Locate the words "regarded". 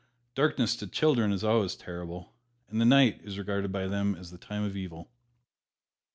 3.37-3.71